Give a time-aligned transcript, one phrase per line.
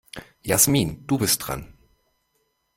[0.43, 1.75] Jasmin, du bist dran.